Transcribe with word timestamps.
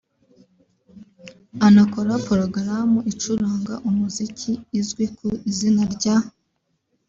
anakora 1.67 2.13
porogaramu 2.25 2.99
icuranga 3.11 3.73
umuziki 3.89 4.51
izwi 4.79 5.05
ku 5.15 5.27
izina 5.49 5.81
rya 5.95 6.15